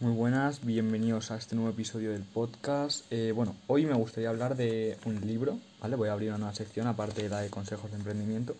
Muy 0.00 0.12
buenas, 0.12 0.64
bienvenidos 0.64 1.32
a 1.32 1.36
este 1.36 1.56
nuevo 1.56 1.70
episodio 1.70 2.12
del 2.12 2.22
podcast. 2.22 3.04
Eh, 3.10 3.32
bueno, 3.34 3.56
hoy 3.66 3.84
me 3.84 3.94
gustaría 3.94 4.28
hablar 4.28 4.54
de 4.54 4.96
un 5.04 5.26
libro, 5.26 5.58
¿vale? 5.80 5.96
Voy 5.96 6.08
a 6.08 6.12
abrir 6.12 6.28
una 6.28 6.38
nueva 6.38 6.54
sección 6.54 6.86
aparte 6.86 7.24
de 7.24 7.28
la 7.28 7.40
de 7.40 7.50
consejos 7.50 7.90
de 7.90 7.96
emprendimiento. 7.96 8.54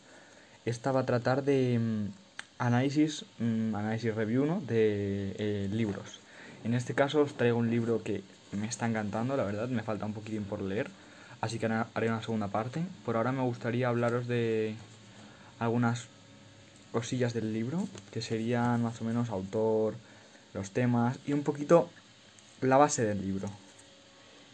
Esta 0.65 0.91
va 0.91 1.03
a 1.03 1.07
tratar 1.07 1.45
de 1.45 1.79
mm, 1.79 2.07
análisis, 2.59 3.25
mm, 3.39 3.73
análisis 3.73 4.17
review, 4.17 4.47
¿no? 4.47 4.61
De 4.63 5.37
eh, 5.39 5.69
libros. 5.71 6.19
En 6.65 6.75
este 6.75 6.95
caso 6.95 7.21
os 7.21 7.35
traigo 7.35 7.57
un 7.57 7.71
libro 7.71 8.03
que 8.03 8.25
me 8.51 8.67
está 8.67 8.89
encantando, 8.89 9.37
la 9.37 9.45
verdad, 9.45 9.69
me 9.69 9.85
falta 9.85 10.07
un 10.07 10.15
poquitín 10.15 10.43
por 10.43 10.61
leer, 10.61 10.91
así 11.41 11.61
que 11.61 11.67
haré 11.67 12.09
una 12.09 12.21
segunda 12.21 12.49
parte. 12.49 12.83
Por 13.05 13.17
ahora 13.17 13.31
me 13.31 13.43
gustaría 13.43 13.87
hablaros 13.87 14.27
de 14.27 14.75
algunas 15.61 16.07
cosillas 16.91 17.33
del 17.33 17.53
libro, 17.53 17.87
que 18.11 18.23
serían 18.23 18.83
más 18.83 19.01
o 19.01 19.05
menos 19.05 19.31
autor, 19.31 19.95
los 20.59 20.73
temas 20.73 21.19
y 21.27 21.33
un 21.33 21.43
poquito 21.43 21.89
la 22.61 22.77
base 22.77 23.05
del 23.05 23.21
libro. 23.23 23.49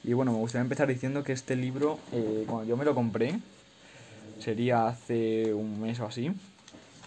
Y 0.05 0.13
bueno, 0.13 0.33
me 0.33 0.39
gustaría 0.39 0.63
empezar 0.63 0.87
diciendo 0.87 1.25
que 1.25 1.33
este 1.33 1.57
libro, 1.57 1.99
eh, 2.13 2.45
cuando 2.47 2.69
yo 2.69 2.77
me 2.77 2.85
lo 2.85 2.95
compré, 2.95 3.39
sería 4.39 4.87
hace 4.87 5.55
un 5.55 5.81
mes 5.81 5.99
o 6.01 6.07
así, 6.07 6.31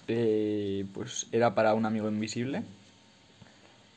eh, 0.08 0.86
pues 0.94 1.28
era 1.32 1.54
para 1.54 1.76
un 1.76 1.86
amigo 1.86 2.08
invisible. 2.10 2.64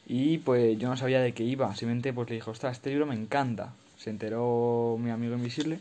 Y 0.06 0.38
pues 0.38 0.78
yo 0.78 0.88
no 0.88 0.96
sabía 0.96 1.20
de 1.20 1.32
qué 1.32 1.44
iba, 1.44 1.74
simplemente 1.74 2.12
pues 2.12 2.28
le 2.28 2.36
dije, 2.36 2.50
ostras, 2.50 2.76
este 2.76 2.90
libro 2.90 3.06
me 3.06 3.14
encanta. 3.14 3.72
Se 3.96 4.10
enteró 4.10 4.98
mi 5.00 5.10
amigo 5.10 5.34
invisible 5.34 5.78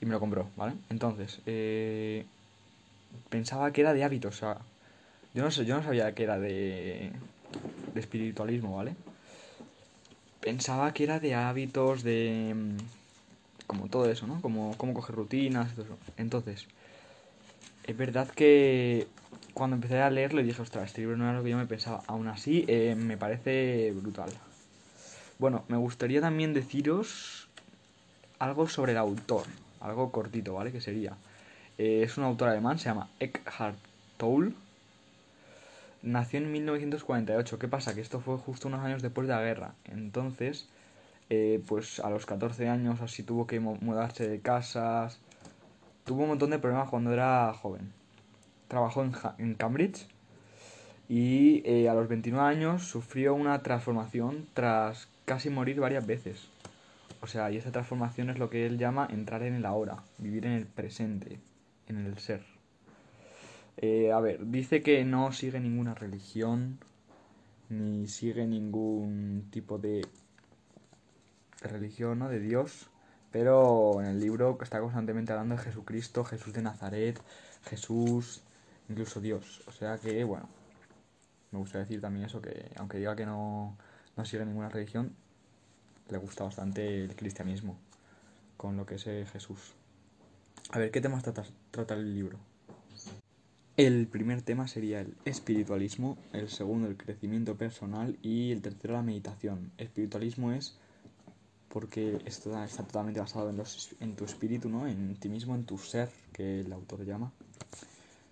y 0.00 0.06
me 0.06 0.12
lo 0.12 0.20
compró, 0.20 0.48
¿vale? 0.56 0.74
Entonces, 0.90 1.40
eh, 1.46 2.26
pensaba 3.30 3.72
que 3.72 3.82
era 3.82 3.94
de 3.94 4.04
hábitos, 4.04 4.36
o 4.36 4.38
sea, 4.38 4.58
yo 5.34 5.42
no 5.44 5.50
sé, 5.50 5.64
yo 5.64 5.76
no 5.76 5.82
sabía 5.82 6.12
que 6.14 6.24
era 6.24 6.38
de, 6.38 7.12
de 7.94 8.00
espiritualismo, 8.00 8.76
¿vale? 8.76 8.94
Pensaba 10.40 10.92
que 10.92 11.04
era 11.04 11.20
de 11.20 11.34
hábitos, 11.34 12.02
de... 12.02 12.54
Mm, 12.54 12.76
como 13.66 13.88
todo 13.88 14.10
eso, 14.10 14.26
¿no? 14.26 14.40
Como 14.40 14.76
cómo 14.76 14.94
coger 14.94 15.14
rutinas 15.14 15.72
todo 15.74 15.84
eso. 15.84 15.98
Entonces, 16.16 16.66
es 17.84 17.96
verdad 17.96 18.28
que 18.28 19.06
cuando 19.54 19.76
empecé 19.76 20.00
a 20.00 20.10
leerlo 20.10 20.42
dije, 20.42 20.60
ostras, 20.60 20.86
este 20.86 21.02
libro 21.02 21.16
no 21.16 21.24
era 21.24 21.38
lo 21.38 21.44
que 21.44 21.50
yo 21.50 21.56
me 21.56 21.66
pensaba. 21.66 22.02
Aún 22.06 22.26
así, 22.28 22.64
eh, 22.66 22.96
me 22.96 23.16
parece 23.16 23.92
brutal. 23.92 24.30
Bueno, 25.38 25.64
me 25.68 25.76
gustaría 25.76 26.20
también 26.20 26.52
deciros 26.52 27.48
algo 28.38 28.68
sobre 28.68 28.92
el 28.92 28.98
autor. 28.98 29.44
Algo 29.80 30.10
cortito, 30.10 30.54
¿vale? 30.54 30.72
Que 30.72 30.80
sería... 30.80 31.16
Eh, 31.78 32.02
es 32.02 32.18
un 32.18 32.24
autor 32.24 32.48
alemán, 32.48 32.78
se 32.78 32.86
llama 32.86 33.08
Eckhart 33.20 33.78
Tolle 34.16 34.52
nació 36.02 36.38
en 36.40 36.52
1948. 36.52 37.58
¿Qué 37.58 37.68
pasa? 37.68 37.94
Que 37.94 38.00
esto 38.00 38.20
fue 38.20 38.38
justo 38.38 38.68
unos 38.68 38.80
años 38.84 39.02
después 39.02 39.26
de 39.26 39.34
la 39.34 39.42
guerra. 39.42 39.74
Entonces, 39.84 40.68
eh, 41.28 41.62
pues 41.66 42.00
a 42.00 42.10
los 42.10 42.26
14 42.26 42.68
años 42.68 43.00
así 43.00 43.22
tuvo 43.22 43.46
que 43.46 43.60
mudarse 43.60 44.28
de 44.28 44.40
casas. 44.40 45.20
Tuvo 46.04 46.22
un 46.22 46.28
montón 46.30 46.50
de 46.50 46.58
problemas 46.58 46.88
cuando 46.88 47.12
era 47.12 47.52
joven. 47.54 47.92
Trabajó 48.68 49.02
en, 49.38 49.54
Cambridge 49.54 50.06
y 51.08 51.62
eh, 51.64 51.88
a 51.88 51.94
los 51.94 52.08
29 52.08 52.46
años 52.48 52.84
sufrió 52.84 53.34
una 53.34 53.62
transformación 53.62 54.46
tras 54.54 55.08
casi 55.24 55.50
morir 55.50 55.80
varias 55.80 56.06
veces. 56.06 56.48
O 57.20 57.26
sea, 57.26 57.50
y 57.50 57.56
esa 57.56 57.72
transformación 57.72 58.30
es 58.30 58.38
lo 58.38 58.48
que 58.48 58.66
él 58.66 58.78
llama 58.78 59.06
entrar 59.10 59.42
en 59.42 59.54
el 59.54 59.66
ahora, 59.66 60.02
vivir 60.18 60.46
en 60.46 60.52
el 60.52 60.66
presente, 60.66 61.38
en 61.88 62.06
el 62.06 62.18
ser. 62.18 62.42
Eh, 63.82 64.12
a 64.12 64.20
ver, 64.20 64.46
dice 64.46 64.82
que 64.82 65.04
no 65.04 65.32
sigue 65.32 65.58
ninguna 65.58 65.94
religión, 65.94 66.78
ni 67.70 68.06
sigue 68.08 68.46
ningún 68.46 69.48
tipo 69.50 69.78
de, 69.78 70.06
religión, 71.62 72.18
¿no? 72.18 72.28
De 72.28 72.40
Dios, 72.40 72.90
pero 73.30 74.00
en 74.00 74.06
el 74.06 74.20
libro 74.20 74.58
está 74.62 74.80
constantemente 74.80 75.32
hablando 75.32 75.56
de 75.56 75.62
Jesucristo, 75.62 76.24
Jesús 76.24 76.52
de 76.52 76.62
Nazaret, 76.62 77.20
Jesús, 77.64 78.42
incluso 78.88 79.20
Dios. 79.20 79.62
O 79.66 79.72
sea 79.72 79.98
que, 79.98 80.24
bueno, 80.24 80.48
me 81.52 81.58
gustaría 81.58 81.84
decir 81.84 82.00
también 82.00 82.26
eso, 82.26 82.40
que 82.42 82.70
aunque 82.76 82.98
diga 82.98 83.16
que 83.16 83.26
no, 83.26 83.76
no 84.16 84.24
sigue 84.24 84.44
ninguna 84.44 84.68
religión, 84.68 85.14
le 86.10 86.18
gusta 86.18 86.44
bastante 86.44 87.04
el 87.04 87.16
cristianismo, 87.16 87.78
con 88.56 88.76
lo 88.76 88.86
que 88.86 88.96
es 88.96 89.06
eh, 89.06 89.26
Jesús. 89.32 89.74
A 90.70 90.78
ver, 90.78 90.90
¿qué 90.90 91.00
temas 91.00 91.22
trata 91.22 91.94
el 91.94 92.14
libro? 92.14 92.49
El 93.80 94.08
primer 94.08 94.42
tema 94.42 94.68
sería 94.68 95.00
el 95.00 95.14
espiritualismo, 95.24 96.18
el 96.34 96.50
segundo 96.50 96.86
el 96.86 96.98
crecimiento 96.98 97.56
personal 97.56 98.18
y 98.20 98.52
el 98.52 98.60
tercero 98.60 98.92
la 98.92 99.00
meditación. 99.00 99.72
Espiritualismo 99.78 100.52
es 100.52 100.76
porque 101.70 102.20
esto 102.26 102.62
está 102.62 102.82
totalmente 102.82 103.20
basado 103.20 103.48
en, 103.48 103.56
los, 103.56 103.96
en 104.00 104.16
tu 104.16 104.26
espíritu, 104.26 104.68
¿no? 104.68 104.86
en 104.86 105.14
ti 105.14 105.30
mismo, 105.30 105.54
en 105.54 105.64
tu 105.64 105.78
ser, 105.78 106.10
que 106.34 106.60
el 106.60 106.70
autor 106.74 107.06
llama. 107.06 107.32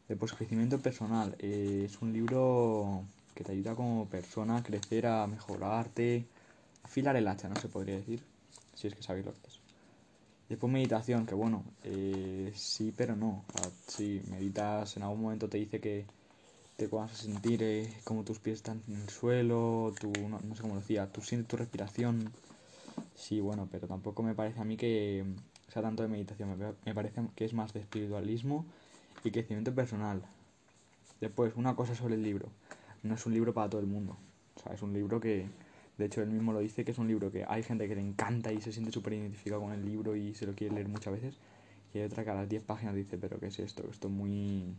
Después, 0.06 0.34
crecimiento 0.34 0.80
personal. 0.80 1.34
Eh, 1.38 1.84
es 1.86 2.02
un 2.02 2.12
libro 2.12 3.04
que 3.34 3.42
te 3.42 3.52
ayuda 3.52 3.74
como 3.74 4.06
persona 4.06 4.58
a 4.58 4.62
crecer, 4.62 5.06
a 5.06 5.26
mejorarte, 5.26 6.26
afilar 6.82 7.16
el 7.16 7.26
hacha, 7.26 7.48
¿no? 7.48 7.56
Se 7.56 7.68
podría 7.68 7.96
decir, 7.96 8.22
si 8.74 8.86
es 8.86 8.94
que 8.94 9.02
sabéis 9.02 9.24
lo 9.24 9.32
que 9.32 9.48
es. 9.48 9.67
Después 10.48 10.72
meditación, 10.72 11.26
que 11.26 11.34
bueno, 11.34 11.62
eh, 11.84 12.52
sí, 12.54 12.92
pero 12.96 13.14
no. 13.16 13.44
si 13.86 14.22
meditas, 14.30 14.96
en 14.96 15.02
algún 15.02 15.22
momento 15.22 15.48
te 15.48 15.58
dice 15.58 15.78
que 15.80 16.06
te 16.76 16.86
vas 16.86 17.12
a 17.12 17.16
sentir 17.16 17.62
eh, 17.62 17.92
como 18.04 18.24
tus 18.24 18.38
pies 18.38 18.58
están 18.58 18.82
en 18.88 19.02
el 19.02 19.08
suelo, 19.10 19.92
tú, 20.00 20.10
no, 20.28 20.54
sé 20.54 20.62
cómo 20.62 20.76
decía, 20.76 21.06
tú 21.12 21.20
sientes 21.20 21.48
tu 21.48 21.56
respiración. 21.56 22.32
Sí, 23.14 23.40
bueno, 23.40 23.68
pero 23.70 23.86
tampoco 23.88 24.22
me 24.22 24.34
parece 24.34 24.60
a 24.60 24.64
mí 24.64 24.76
que 24.76 25.24
sea 25.68 25.82
tanto 25.82 26.02
de 26.02 26.08
meditación, 26.08 26.56
me, 26.58 26.72
me 26.84 26.94
parece 26.94 27.20
que 27.34 27.44
es 27.44 27.52
más 27.52 27.72
de 27.74 27.80
espiritualismo 27.80 28.64
y 29.24 29.30
crecimiento 29.30 29.74
personal. 29.74 30.22
Después, 31.20 31.52
una 31.56 31.74
cosa 31.74 31.94
sobre 31.94 32.14
el 32.14 32.22
libro. 32.22 32.48
No 33.02 33.14
es 33.14 33.26
un 33.26 33.34
libro 33.34 33.52
para 33.52 33.68
todo 33.68 33.80
el 33.80 33.86
mundo. 33.86 34.16
O 34.56 34.60
sea, 34.60 34.72
es 34.72 34.82
un 34.82 34.92
libro 34.92 35.20
que 35.20 35.46
de 35.98 36.04
hecho, 36.04 36.22
él 36.22 36.30
mismo 36.30 36.52
lo 36.52 36.60
dice, 36.60 36.84
que 36.84 36.92
es 36.92 36.98
un 36.98 37.08
libro 37.08 37.32
que 37.32 37.44
hay 37.46 37.64
gente 37.64 37.88
que 37.88 37.96
le 37.96 38.00
encanta 38.00 38.52
y 38.52 38.60
se 38.60 38.70
siente 38.70 38.92
súper 38.92 39.14
identificado 39.14 39.60
con 39.60 39.72
el 39.72 39.84
libro 39.84 40.14
y 40.14 40.32
se 40.32 40.46
lo 40.46 40.54
quiere 40.54 40.76
leer 40.76 40.88
muchas 40.88 41.12
veces. 41.12 41.36
Y 41.92 41.98
hay 41.98 42.04
otra 42.04 42.22
que 42.22 42.30
a 42.30 42.34
las 42.34 42.48
10 42.48 42.62
páginas 42.62 42.94
dice, 42.94 43.18
pero 43.18 43.40
¿qué 43.40 43.46
es 43.46 43.58
esto? 43.58 43.84
Esto 43.90 44.06
es 44.06 44.14
muy... 44.14 44.74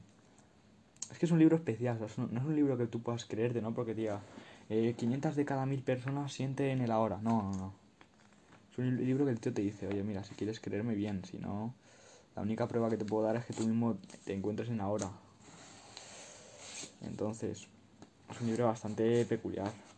Es 1.12 1.20
que 1.20 1.26
es 1.26 1.32
un 1.32 1.40
libro 1.40 1.58
especial, 1.58 2.00
no 2.00 2.40
es 2.40 2.46
un 2.46 2.56
libro 2.56 2.78
que 2.78 2.88
tú 2.88 3.02
puedas 3.02 3.26
creerte, 3.26 3.62
¿no? 3.62 3.74
Porque 3.74 3.94
diga, 3.94 4.22
eh, 4.70 4.94
500 4.98 5.36
de 5.36 5.44
cada 5.44 5.66
1000 5.66 5.82
personas 5.82 6.32
sienten 6.32 6.80
el 6.82 6.92
ahora. 6.92 7.20
No, 7.22 7.44
no, 7.44 7.52
no. 7.52 7.74
Es 8.72 8.78
un 8.78 8.96
libro 8.96 9.26
que 9.26 9.32
el 9.32 9.42
tío 9.42 9.54
te 9.54 9.62
dice, 9.62 9.88
oye, 9.88 10.04
mira, 10.04 10.24
si 10.24 10.36
quieres 10.36 10.62
creerme 10.62 10.96
bien, 10.96 11.26
si 11.26 11.38
no, 11.38 11.74
la 12.36 12.44
única 12.44 12.66
prueba 12.68 12.90
que 12.90 12.96
te 12.96 13.04
puedo 13.04 13.24
dar 13.26 13.36
es 13.36 13.44
que 13.44 13.54
tú 13.54 13.68
mismo 13.68 13.98
te 14.24 14.34
encuentres 14.34 14.70
en 14.70 14.80
ahora. 14.80 15.12
Entonces, 17.02 17.68
es 18.30 18.42
un 18.42 18.48
libro 18.48 18.68
bastante 18.68 19.26
peculiar 19.26 19.89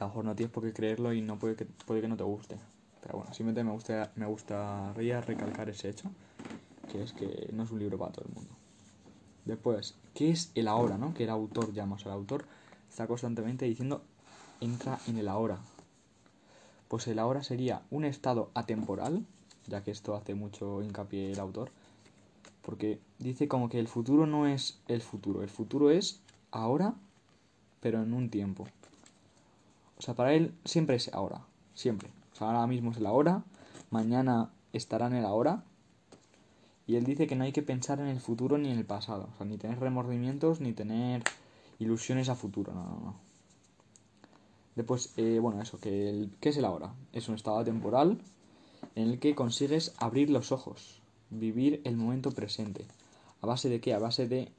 a 0.00 0.04
lo 0.04 0.08
mejor 0.08 0.24
no 0.24 0.34
tienes 0.34 0.52
por 0.52 0.64
qué 0.64 0.72
creerlo 0.72 1.12
y 1.12 1.20
no 1.20 1.38
puede 1.38 1.56
que, 1.56 1.66
puede 1.66 2.00
que 2.00 2.08
no 2.08 2.16
te 2.16 2.24
guste. 2.24 2.56
Pero 3.02 3.18
bueno, 3.18 3.32
simplemente 3.34 3.64
me, 3.64 3.72
gusta, 3.72 4.12
me 4.16 4.26
gustaría 4.26 5.20
recalcar 5.20 5.68
ese 5.68 5.90
hecho, 5.90 6.10
que 6.90 7.02
es 7.02 7.12
que 7.12 7.50
no 7.52 7.64
es 7.64 7.70
un 7.70 7.78
libro 7.78 7.98
para 7.98 8.12
todo 8.12 8.24
el 8.26 8.34
mundo. 8.34 8.50
Después, 9.44 9.96
¿qué 10.14 10.30
es 10.30 10.52
el 10.54 10.68
ahora, 10.68 10.98
no? 10.98 11.14
Que 11.14 11.24
el 11.24 11.30
autor 11.30 11.72
llama. 11.72 11.96
O 11.96 11.98
sea, 11.98 12.12
el 12.12 12.18
autor 12.18 12.46
está 12.88 13.06
constantemente 13.06 13.64
diciendo 13.66 14.02
entra 14.60 14.98
en 15.06 15.18
el 15.18 15.28
ahora. 15.28 15.58
Pues 16.88 17.06
el 17.06 17.18
ahora 17.18 17.42
sería 17.42 17.82
un 17.90 18.04
estado 18.04 18.50
atemporal, 18.54 19.24
ya 19.66 19.82
que 19.82 19.90
esto 19.90 20.14
hace 20.14 20.34
mucho 20.34 20.82
hincapié 20.82 21.32
el 21.32 21.40
autor, 21.40 21.70
porque 22.62 23.00
dice 23.18 23.48
como 23.48 23.68
que 23.68 23.78
el 23.78 23.88
futuro 23.88 24.26
no 24.26 24.46
es 24.46 24.80
el 24.88 25.00
futuro, 25.00 25.42
el 25.42 25.50
futuro 25.50 25.90
es 25.90 26.20
ahora, 26.50 26.94
pero 27.80 28.02
en 28.02 28.12
un 28.12 28.30
tiempo. 28.30 28.66
O 30.00 30.02
sea, 30.02 30.14
para 30.14 30.32
él 30.32 30.54
siempre 30.64 30.96
es 30.96 31.12
ahora. 31.12 31.42
Siempre. 31.74 32.08
O 32.32 32.36
sea, 32.36 32.46
ahora 32.46 32.66
mismo 32.66 32.90
es 32.90 32.96
el 32.96 33.04
ahora. 33.04 33.44
Mañana 33.90 34.50
estará 34.72 35.08
en 35.08 35.12
el 35.12 35.26
ahora. 35.26 35.62
Y 36.86 36.96
él 36.96 37.04
dice 37.04 37.26
que 37.26 37.36
no 37.36 37.44
hay 37.44 37.52
que 37.52 37.60
pensar 37.60 38.00
en 38.00 38.06
el 38.06 38.18
futuro 38.18 38.56
ni 38.56 38.70
en 38.70 38.78
el 38.78 38.86
pasado. 38.86 39.28
O 39.34 39.36
sea, 39.36 39.44
ni 39.44 39.58
tener 39.58 39.78
remordimientos 39.78 40.62
ni 40.62 40.72
tener 40.72 41.22
ilusiones 41.78 42.30
a 42.30 42.34
futuro. 42.34 42.72
No, 42.72 42.82
no, 42.82 43.00
no. 43.04 43.14
Después, 44.74 45.12
eh, 45.18 45.38
bueno, 45.38 45.60
eso, 45.60 45.78
que 45.78 46.08
el, 46.08 46.30
¿qué 46.40 46.48
es 46.48 46.56
el 46.56 46.64
ahora? 46.64 46.94
Es 47.12 47.28
un 47.28 47.34
estado 47.34 47.62
temporal 47.62 48.22
en 48.94 49.10
el 49.10 49.18
que 49.18 49.34
consigues 49.34 49.92
abrir 49.98 50.30
los 50.30 50.50
ojos, 50.50 51.02
vivir 51.28 51.82
el 51.84 51.98
momento 51.98 52.30
presente. 52.30 52.86
¿A 53.42 53.46
base 53.46 53.68
de 53.68 53.82
qué? 53.82 53.92
A 53.92 53.98
base 53.98 54.26
de, 54.26 54.50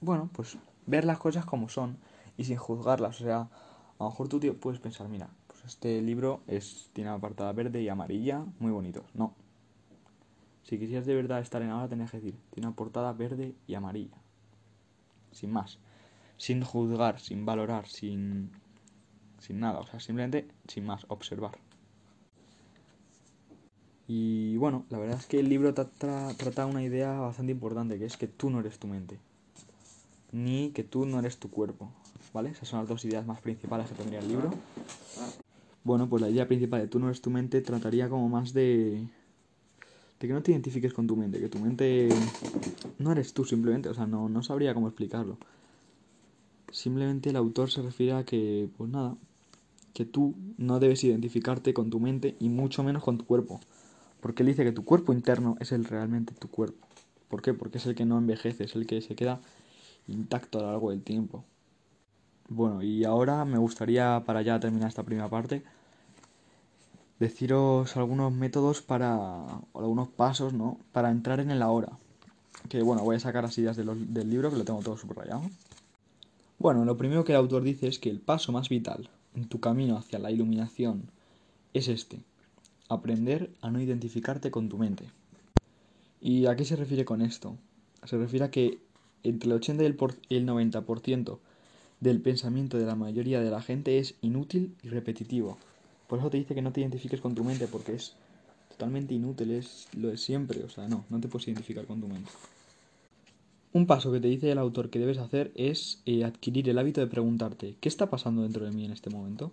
bueno, 0.00 0.30
pues 0.32 0.56
ver 0.86 1.04
las 1.04 1.18
cosas 1.18 1.44
como 1.44 1.68
son 1.68 1.98
y 2.38 2.44
sin 2.44 2.56
juzgarlas. 2.56 3.20
O 3.20 3.24
sea, 3.24 3.50
a 3.98 4.04
lo 4.04 4.10
mejor 4.10 4.28
tú 4.28 4.40
puedes 4.60 4.80
pensar, 4.80 5.08
mira, 5.08 5.28
pues 5.46 5.64
este 5.64 6.00
libro 6.02 6.42
es, 6.46 6.90
tiene 6.92 7.10
una 7.10 7.20
portada 7.20 7.52
verde 7.52 7.82
y 7.82 7.88
amarilla, 7.88 8.44
muy 8.58 8.72
bonitos. 8.72 9.04
No. 9.14 9.34
Si 10.64 10.78
quisieras 10.78 11.06
de 11.06 11.14
verdad 11.14 11.40
estar 11.40 11.62
en 11.62 11.70
ahora, 11.70 11.88
tenías 11.88 12.10
que 12.10 12.18
decir, 12.18 12.34
tiene 12.50 12.68
una 12.68 12.76
portada 12.76 13.12
verde 13.12 13.54
y 13.66 13.74
amarilla. 13.74 14.16
Sin 15.30 15.50
más. 15.50 15.78
Sin 16.36 16.62
juzgar, 16.62 17.20
sin 17.20 17.44
valorar, 17.44 17.86
sin 17.86 18.50
sin 19.42 19.58
nada, 19.58 19.80
o 19.80 19.86
sea, 19.86 19.98
simplemente 19.98 20.46
sin 20.68 20.86
más, 20.86 21.04
observar. 21.08 21.58
Y 24.06 24.56
bueno, 24.56 24.84
la 24.88 24.98
verdad 24.98 25.18
es 25.18 25.26
que 25.26 25.40
el 25.40 25.48
libro 25.48 25.74
trata 25.74 26.66
una 26.66 26.82
idea 26.82 27.18
bastante 27.18 27.52
importante, 27.52 27.98
que 27.98 28.04
es 28.04 28.16
que 28.16 28.28
tú 28.28 28.50
no 28.50 28.60
eres 28.60 28.78
tu 28.78 28.86
mente, 28.86 29.18
ni 30.30 30.70
que 30.70 30.84
tú 30.84 31.06
no 31.06 31.18
eres 31.18 31.38
tu 31.38 31.50
cuerpo, 31.50 31.90
¿vale? 32.32 32.50
Esas 32.50 32.68
son 32.68 32.80
las 32.80 32.88
dos 32.88 33.04
ideas 33.04 33.26
más 33.26 33.40
principales 33.40 33.88
que 33.88 33.94
tendría 33.94 34.20
el 34.20 34.28
libro. 34.28 34.50
Bueno, 35.84 36.08
pues 36.08 36.22
la 36.22 36.30
idea 36.30 36.46
principal 36.46 36.80
de 36.80 36.88
tú 36.88 36.98
no 36.98 37.06
eres 37.06 37.20
tu 37.20 37.30
mente 37.30 37.60
trataría 37.60 38.08
como 38.08 38.28
más 38.28 38.52
de... 38.52 39.06
de 40.20 40.26
que 40.26 40.32
no 40.32 40.42
te 40.42 40.52
identifiques 40.52 40.92
con 40.92 41.06
tu 41.06 41.16
mente, 41.16 41.40
que 41.40 41.48
tu 41.48 41.58
mente 41.58 42.08
no 42.98 43.12
eres 43.12 43.32
tú 43.34 43.44
simplemente, 43.44 43.88
o 43.88 43.94
sea, 43.94 44.06
no, 44.06 44.28
no 44.28 44.42
sabría 44.42 44.74
cómo 44.74 44.88
explicarlo. 44.88 45.38
Simplemente 46.70 47.30
el 47.30 47.36
autor 47.36 47.70
se 47.70 47.82
refiere 47.82 48.12
a 48.12 48.24
que, 48.24 48.68
pues 48.76 48.90
nada, 48.90 49.16
que 49.92 50.04
tú 50.04 50.34
no 50.56 50.78
debes 50.78 51.04
identificarte 51.04 51.74
con 51.74 51.90
tu 51.90 52.00
mente 52.00 52.36
y 52.40 52.48
mucho 52.48 52.82
menos 52.82 53.02
con 53.02 53.18
tu 53.18 53.26
cuerpo. 53.26 53.60
Porque 54.20 54.42
él 54.42 54.48
dice 54.48 54.64
que 54.64 54.72
tu 54.72 54.84
cuerpo 54.84 55.12
interno 55.12 55.56
es 55.60 55.72
el 55.72 55.84
realmente 55.84 56.32
tu 56.34 56.48
cuerpo. 56.48 56.86
¿Por 57.28 57.42
qué? 57.42 57.54
Porque 57.54 57.78
es 57.78 57.86
el 57.86 57.94
que 57.94 58.04
no 58.04 58.18
envejece, 58.18 58.64
es 58.64 58.76
el 58.76 58.86
que 58.86 59.00
se 59.02 59.16
queda 59.16 59.40
intacto 60.06 60.58
a 60.58 60.62
lo 60.62 60.70
largo 60.70 60.90
del 60.90 61.02
tiempo. 61.02 61.44
Bueno, 62.48 62.82
y 62.82 63.04
ahora 63.04 63.44
me 63.44 63.58
gustaría, 63.58 64.22
para 64.26 64.42
ya 64.42 64.60
terminar 64.60 64.88
esta 64.88 65.02
primera 65.02 65.28
parte, 65.28 65.62
deciros 67.18 67.96
algunos 67.96 68.32
métodos 68.32 68.82
para, 68.82 69.46
algunos 69.74 70.08
pasos, 70.08 70.52
¿no? 70.52 70.78
Para 70.92 71.10
entrar 71.10 71.40
en 71.40 71.50
el 71.50 71.62
ahora. 71.62 71.98
Que 72.68 72.82
bueno, 72.82 73.02
voy 73.02 73.16
a 73.16 73.20
sacar 73.20 73.44
las 73.44 73.56
ideas 73.58 73.76
del 73.76 74.30
libro, 74.30 74.50
que 74.50 74.56
lo 74.56 74.64
tengo 74.64 74.80
todo 74.80 74.96
subrayado. 74.96 75.42
Bueno, 76.58 76.84
lo 76.84 76.96
primero 76.96 77.24
que 77.24 77.32
el 77.32 77.38
autor 77.38 77.62
dice 77.62 77.88
es 77.88 77.98
que 77.98 78.10
el 78.10 78.20
paso 78.20 78.52
más 78.52 78.68
vital 78.68 79.08
en 79.34 79.48
tu 79.48 79.60
camino 79.60 79.96
hacia 79.96 80.18
la 80.18 80.30
iluminación 80.30 81.10
es 81.74 81.88
este, 81.88 82.20
aprender 82.88 83.50
a 83.62 83.70
no 83.70 83.80
identificarte 83.80 84.50
con 84.50 84.68
tu 84.68 84.78
mente. 84.78 85.10
¿Y 86.20 86.46
a 86.46 86.54
qué 86.54 86.64
se 86.64 86.76
refiere 86.76 87.04
con 87.04 87.22
esto? 87.22 87.56
Se 88.04 88.16
refiere 88.16 88.44
a 88.44 88.50
que 88.50 88.78
entre 89.22 89.48
el 89.48 89.56
80 89.56 89.82
y 89.82 89.86
el 90.36 90.46
90% 90.46 91.38
del 92.02 92.20
pensamiento 92.20 92.78
de 92.78 92.84
la 92.84 92.96
mayoría 92.96 93.40
de 93.40 93.50
la 93.50 93.62
gente 93.62 93.98
es 93.98 94.16
inútil 94.22 94.74
y 94.82 94.88
repetitivo. 94.88 95.56
Por 96.08 96.18
eso 96.18 96.30
te 96.30 96.36
dice 96.36 96.52
que 96.52 96.60
no 96.60 96.72
te 96.72 96.80
identifiques 96.80 97.20
con 97.20 97.36
tu 97.36 97.44
mente, 97.44 97.68
porque 97.68 97.94
es 97.94 98.14
totalmente 98.68 99.14
inútil, 99.14 99.52
es 99.52 99.86
lo 99.96 100.08
de 100.08 100.18
siempre, 100.18 100.64
o 100.64 100.68
sea, 100.68 100.88
no, 100.88 101.04
no 101.10 101.20
te 101.20 101.28
puedes 101.28 101.46
identificar 101.46 101.86
con 101.86 102.00
tu 102.00 102.08
mente. 102.08 102.28
Un 103.72 103.86
paso 103.86 104.10
que 104.10 104.18
te 104.18 104.26
dice 104.26 104.50
el 104.50 104.58
autor 104.58 104.90
que 104.90 104.98
debes 104.98 105.18
hacer 105.18 105.52
es 105.54 106.02
eh, 106.04 106.24
adquirir 106.24 106.68
el 106.68 106.78
hábito 106.78 107.00
de 107.00 107.06
preguntarte, 107.06 107.76
¿qué 107.80 107.88
está 107.88 108.10
pasando 108.10 108.42
dentro 108.42 108.64
de 108.64 108.72
mí 108.72 108.84
en 108.84 108.90
este 108.90 109.08
momento? 109.08 109.52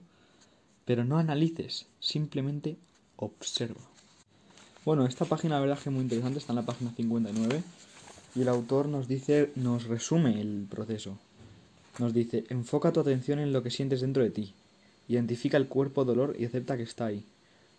Pero 0.86 1.06
no 1.06 1.20
analices, 1.20 1.86
simplemente 2.00 2.78
observa. 3.16 3.82
Bueno, 4.86 5.06
esta 5.06 5.26
página 5.26 5.56
la 5.56 5.62
verdad 5.62 5.78
que 5.78 5.90
es 5.90 5.94
muy 5.94 6.02
interesante, 6.02 6.40
está 6.40 6.54
en 6.54 6.58
la 6.58 6.66
página 6.66 6.92
59 6.96 7.62
y 8.34 8.42
el 8.42 8.50
autor 8.50 8.88
nos 8.88 9.08
dice, 9.08 9.52
nos 9.56 9.84
resume 9.84 10.42
el 10.42 10.66
proceso. 10.68 11.20
Nos 12.00 12.14
dice, 12.14 12.46
enfoca 12.50 12.94
tu 12.94 13.02
atención 13.02 13.40
en 13.40 13.52
lo 13.52 13.62
que 13.62 13.72
sientes 13.72 14.00
dentro 14.00 14.24
de 14.24 14.30
ti. 14.30 14.54
Identifica 15.10 15.58
el 15.58 15.68
cuerpo 15.68 16.06
dolor 16.06 16.36
y 16.40 16.46
acepta 16.46 16.78
que 16.78 16.84
está 16.84 17.08
ahí. 17.08 17.26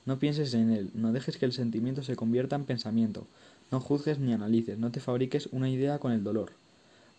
No 0.04 0.18
pienses 0.18 0.52
en 0.52 0.70
él, 0.70 0.90
no 0.94 1.12
dejes 1.12 1.38
que 1.38 1.46
el 1.46 1.54
sentimiento 1.54 2.02
se 2.02 2.16
convierta 2.16 2.54
en 2.54 2.64
pensamiento. 2.64 3.26
No 3.70 3.80
juzgues 3.80 4.18
ni 4.18 4.34
analices, 4.34 4.78
no 4.78 4.90
te 4.90 5.00
fabriques 5.00 5.48
una 5.52 5.70
idea 5.70 5.98
con 5.98 6.12
el 6.12 6.22
dolor. 6.22 6.52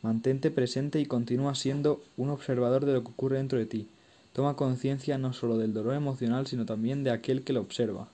Mantente 0.03 0.51
presente 0.51 0.99
y 0.99 1.07
continúa 1.07 1.55
siendo 1.55 2.03
un 2.17 2.29
observador 2.29 2.85
de 2.85 2.93
lo 2.93 3.03
que 3.03 3.09
ocurre 3.09 3.37
dentro 3.37 3.57
de 3.57 3.65
ti. 3.65 3.87
Toma 4.33 4.55
conciencia 4.55 5.17
no 5.17 5.33
solo 5.33 5.57
del 5.57 5.73
dolor 5.73 5.95
emocional, 5.95 6.45
sino 6.45 6.65
también 6.65 7.03
de 7.03 7.11
aquel 7.11 7.43
que 7.43 7.53
lo 7.53 7.61
observa. 7.61 8.09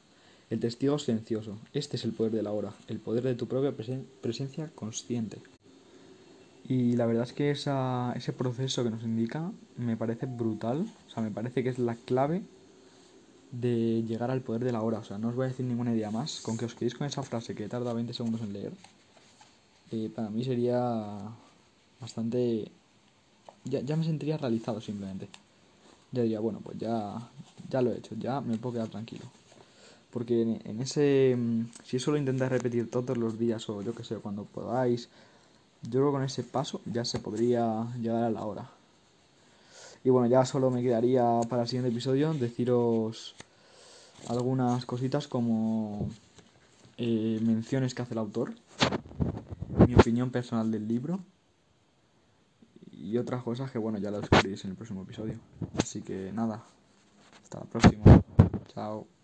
El 0.50 0.62
testigo 0.62 0.98
silencioso. 0.98 1.58
Este 1.74 1.98
es 1.98 2.06
el 2.06 2.14
poder 2.14 2.32
de 2.32 2.44
la 2.44 2.54
hora, 2.54 2.74
el 2.88 3.00
poder 3.00 3.24
de 3.24 3.36
tu 3.36 3.48
propia 3.48 3.74
presencia 4.22 4.72
consciente. 4.76 5.40
Y 6.68 6.94
la 6.94 7.06
verdad 7.06 7.24
es 7.24 7.34
que 7.34 7.52
esa, 7.52 8.14
ese 8.16 8.34
proceso 8.34 8.84
que 8.84 8.90
nos 8.90 9.04
indica 9.04 9.52
me 9.78 9.96
parece 9.96 10.26
brutal. 10.26 10.86
O 11.08 11.10
sea, 11.10 11.24
me 11.24 11.32
parece 11.32 11.64
que 11.64 11.70
es 11.70 11.80
la 11.80 11.96
clave 11.96 12.42
de 13.52 14.04
llegar 14.04 14.32
al 14.32 14.42
poder 14.42 14.64
de 14.64 14.72
la 14.72 14.82
hora. 14.82 15.00
O 15.00 15.04
sea, 15.04 15.18
no 15.18 15.30
os 15.30 15.36
voy 15.36 15.46
a 15.46 15.50
decir 15.50 15.66
ninguna 15.66 15.94
idea 15.94 16.12
más. 16.12 16.42
Con 16.42 16.58
que 16.58 16.66
os 16.66 16.76
quedéis 16.76 16.96
con 16.96 17.08
esa 17.08 17.24
frase 17.24 17.56
que 17.56 17.70
tarda 17.70 17.94
20 17.94 18.14
segundos 18.14 18.42
en 18.42 18.54
leer, 18.54 18.74
eh, 19.92 20.10
para 20.14 20.30
mí 20.30 20.44
sería 20.44 21.18
bastante... 22.02 22.70
Ya, 23.64 23.82
ya 23.82 23.96
me 23.96 24.04
sentiría 24.04 24.38
realizado 24.38 24.82
simplemente 24.82 25.28
ya 26.12 26.22
diría, 26.24 26.40
bueno, 26.40 26.60
pues 26.64 26.78
ya, 26.78 27.30
ya 27.70 27.82
lo 27.82 27.92
he 27.92 27.98
hecho, 27.98 28.16
ya 28.16 28.42
me 28.42 28.58
puedo 28.58 28.76
quedar 28.76 28.90
tranquilo. 28.90 29.26
Porque 30.12 30.60
en, 30.64 30.82
ese, 30.82 31.36
mm, 31.38 31.66
si 31.84 31.98
eso 31.98 32.12
lo 32.12 32.18
intentáis 32.18 32.52
repetir 32.52 32.90
todos 32.90 33.18
los 33.18 33.38
días 33.38 33.70
o 33.70 33.82
yo 33.82 33.94
que 33.94 34.04
sé, 34.04 34.16
cuando 34.16 34.46
podáis, 34.46 35.10
yo 35.84 35.92
creo 35.92 36.06
que 36.08 36.12
con 36.12 36.24
ese 36.24 36.44
paso 36.44 36.82
ya 36.86 37.06
se 37.06 37.20
podría 37.20 37.88
llegar 38.00 38.24
a 38.24 38.30
la 38.30 38.46
hora. 38.46 38.70
Y 40.04 40.10
bueno, 40.10 40.28
ya 40.28 40.46
solo 40.46 40.72
me 40.72 40.82
quedaría 40.82 41.42
para 41.50 41.64
el 41.64 41.68
siguiente 41.68 41.90
episodio 41.90 42.34
deciros 42.34 43.36
algunas 44.28 44.86
cositas 44.86 45.28
como 45.28 46.10
eh, 46.98 47.40
menciones 47.42 47.94
que 47.94 48.02
hace 48.02 48.14
el 48.14 48.20
autor, 48.20 48.54
mi 49.88 49.96
opinión 49.96 50.32
personal 50.32 50.72
del 50.72 50.88
libro 50.88 51.20
y 52.92 53.18
otras 53.18 53.44
cosas 53.44 53.72
que 53.72 53.78
bueno 53.78 54.00
ya 54.00 54.12
lo 54.12 54.20
descubriréis 54.20 54.64
en 54.66 54.72
el 54.72 54.78
próximo 54.78 55.04
episodio. 55.04 55.40
Así 55.78 56.02
que 56.02 56.32
nada, 56.34 56.64
hasta 57.44 57.60
la 57.60 57.66
próxima. 57.66 58.04
Chao. 58.74 59.17